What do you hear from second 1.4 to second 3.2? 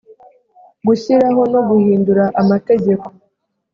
no guhindura amategeko